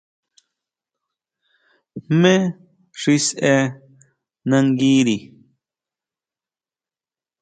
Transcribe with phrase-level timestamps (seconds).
[2.05, 2.33] ¿Jmé
[2.99, 3.63] xi sʼee
[4.49, 5.17] nanguiri?